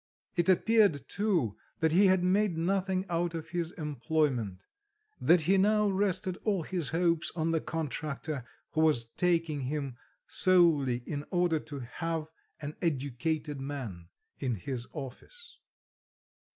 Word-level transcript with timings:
It 0.35 0.49
appeared, 0.49 1.07
too, 1.07 1.57
that 1.79 1.91
he 1.91 2.07
had 2.07 2.23
made 2.23 2.57
nothing 2.57 3.05
out 3.07 3.35
of 3.35 3.49
his 3.51 3.69
employment, 3.73 4.65
that 5.19 5.41
he 5.41 5.59
now 5.59 5.89
rested 5.89 6.39
all 6.43 6.63
his 6.63 6.89
hopes 6.89 7.31
on 7.35 7.51
the 7.51 7.61
contractor 7.61 8.43
who 8.71 8.81
was 8.81 9.05
taking 9.05 9.61
him 9.65 9.97
solely 10.25 11.03
in 11.05 11.23
order 11.29 11.59
to 11.59 11.81
have 11.81 12.31
an 12.59 12.77
"educated 12.81 13.59
man" 13.61 14.07
in 14.39 14.55
his 14.55 14.87
office. 14.91 15.59